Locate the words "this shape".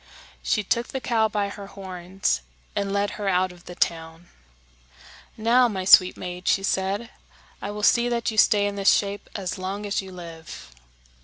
8.77-9.29